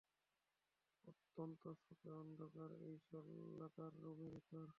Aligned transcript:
অন্তত 1.37 1.63
শপে 1.83 2.09
অন্ধকার 2.21 2.69
এই 2.83 2.95
লকার 3.59 3.91
রুমের 4.03 4.31
ভেতর! 4.35 4.67